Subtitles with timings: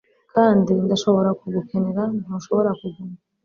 [0.33, 3.17] kandi ndashobora kugukenera; ntushobora kuguma